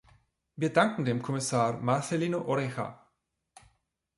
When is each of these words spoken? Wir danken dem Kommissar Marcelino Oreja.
Wir 0.55 0.73
danken 0.73 1.05
dem 1.05 1.21
Kommissar 1.21 1.79
Marcelino 1.79 2.39
Oreja. 2.47 3.05